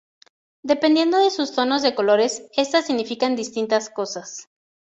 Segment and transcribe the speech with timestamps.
[0.63, 4.49] Dependiendo de sus tonos de colores estas significan distintas cosas.